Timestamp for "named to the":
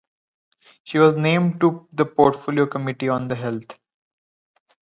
1.13-2.07